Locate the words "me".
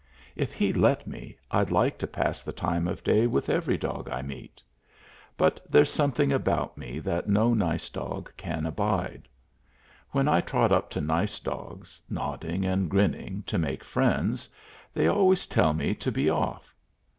1.05-1.37, 6.75-6.97, 15.71-15.93